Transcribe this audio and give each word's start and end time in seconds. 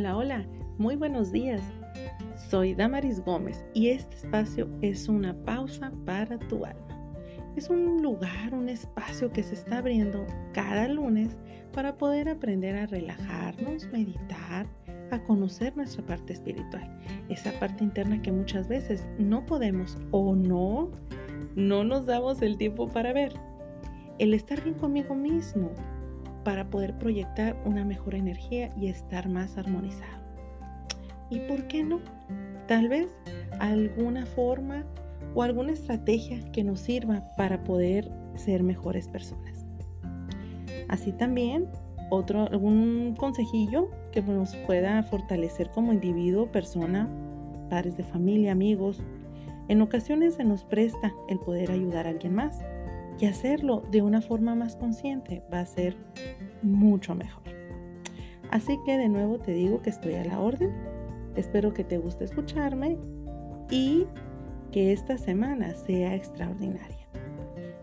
Hola, 0.00 0.16
hola, 0.16 0.46
muy 0.78 0.96
buenos 0.96 1.30
días. 1.30 1.60
Soy 2.48 2.74
Damaris 2.74 3.20
Gómez 3.20 3.62
y 3.74 3.88
este 3.88 4.16
espacio 4.16 4.66
es 4.80 5.10
una 5.10 5.34
pausa 5.44 5.92
para 6.06 6.38
tu 6.38 6.64
alma. 6.64 7.12
Es 7.54 7.68
un 7.68 8.00
lugar, 8.00 8.54
un 8.54 8.70
espacio 8.70 9.30
que 9.30 9.42
se 9.42 9.52
está 9.52 9.76
abriendo 9.76 10.24
cada 10.54 10.88
lunes 10.88 11.36
para 11.74 11.98
poder 11.98 12.30
aprender 12.30 12.76
a 12.76 12.86
relajarnos, 12.86 13.92
meditar, 13.92 14.66
a 15.10 15.22
conocer 15.24 15.76
nuestra 15.76 16.02
parte 16.06 16.32
espiritual, 16.32 16.98
esa 17.28 17.52
parte 17.60 17.84
interna 17.84 18.22
que 18.22 18.32
muchas 18.32 18.68
veces 18.68 19.06
no 19.18 19.44
podemos 19.44 19.98
o 20.12 20.34
no, 20.34 20.90
no 21.56 21.84
nos 21.84 22.06
damos 22.06 22.40
el 22.40 22.56
tiempo 22.56 22.88
para 22.88 23.12
ver. 23.12 23.34
El 24.18 24.32
estar 24.32 24.64
bien 24.64 24.76
conmigo 24.76 25.14
mismo, 25.14 25.72
para 26.44 26.70
poder 26.70 26.96
proyectar 26.98 27.56
una 27.64 27.84
mejor 27.84 28.14
energía 28.14 28.72
y 28.76 28.88
estar 28.88 29.28
más 29.28 29.58
armonizado. 29.58 30.20
¿Y 31.30 31.40
por 31.40 31.66
qué 31.68 31.84
no? 31.84 32.00
Tal 32.66 32.88
vez 32.88 33.08
alguna 33.58 34.26
forma 34.26 34.84
o 35.34 35.42
alguna 35.42 35.72
estrategia 35.72 36.40
que 36.52 36.64
nos 36.64 36.80
sirva 36.80 37.22
para 37.36 37.62
poder 37.64 38.10
ser 38.34 38.62
mejores 38.62 39.08
personas. 39.08 39.64
Así 40.88 41.12
también, 41.12 41.68
otro 42.10 42.48
algún 42.48 43.14
consejillo 43.16 43.90
que 44.10 44.22
nos 44.22 44.56
pueda 44.66 45.02
fortalecer 45.04 45.70
como 45.70 45.92
individuo, 45.92 46.50
persona, 46.50 47.08
padres 47.68 47.96
de 47.96 48.02
familia, 48.02 48.52
amigos. 48.52 49.00
En 49.68 49.82
ocasiones 49.82 50.34
se 50.34 50.44
nos 50.44 50.64
presta 50.64 51.12
el 51.28 51.38
poder 51.38 51.70
ayudar 51.70 52.06
a 52.06 52.10
alguien 52.10 52.34
más 52.34 52.60
y 53.20 53.26
hacerlo 53.26 53.82
de 53.90 54.00
una 54.00 54.22
forma 54.22 54.54
más 54.54 54.76
consciente 54.76 55.42
va 55.52 55.60
a 55.60 55.66
ser 55.66 55.94
mucho 56.62 57.14
mejor. 57.14 57.42
Así 58.50 58.78
que 58.84 58.96
de 58.96 59.08
nuevo 59.08 59.38
te 59.38 59.52
digo 59.52 59.82
que 59.82 59.90
estoy 59.90 60.14
a 60.14 60.24
la 60.24 60.40
orden. 60.40 60.72
Espero 61.36 61.74
que 61.74 61.84
te 61.84 61.98
guste 61.98 62.24
escucharme 62.24 62.98
y 63.70 64.06
que 64.72 64.92
esta 64.92 65.18
semana 65.18 65.74
sea 65.74 66.14
extraordinaria. 66.14 67.06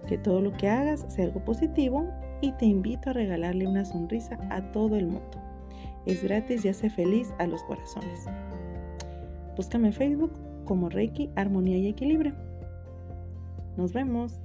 Que 0.08 0.18
todo 0.18 0.42
lo 0.42 0.52
que 0.54 0.70
hagas 0.70 1.06
sea 1.08 1.26
algo 1.26 1.44
positivo 1.46 2.10
y 2.42 2.52
te 2.54 2.66
invito 2.66 3.12
a 3.12 3.14
regalarle 3.14 3.68
una 3.68 3.86
sonrisa 3.86 4.40
a 4.50 4.72
todo 4.72 4.96
el 4.96 5.06
mundo. 5.06 5.42
Es 6.06 6.24
gratis 6.24 6.66
y 6.66 6.70
hace 6.70 6.90
feliz 6.90 7.32
a 7.38 7.46
los 7.46 7.64
corazones. 7.64 8.26
Búscame 9.56 9.88
en 9.88 9.94
Facebook 9.94 10.32
como 10.66 10.90
Reiki, 10.90 11.30
Armonía 11.36 11.78
y 11.78 11.88
Equilibrio. 11.88 12.34
Nos 13.78 13.94
vemos. 13.94 14.40